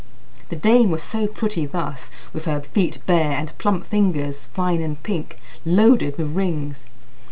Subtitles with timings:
[0.49, 4.97] The dame was so pretty thus, with her feet bare, and plump fingers, fine and
[5.03, 6.85] pink, loaded with rings.